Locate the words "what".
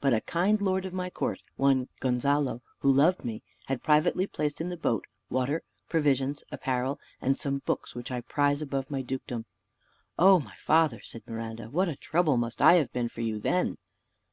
11.70-11.88